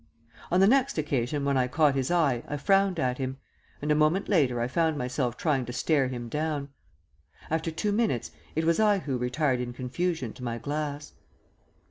[0.49, 3.37] On the next occasion when I caught his eye I frowned at him,
[3.83, 6.69] and a moment later I found myself trying to stare him down.
[7.51, 11.13] After two minutes it was I who retired in confusion to my glass.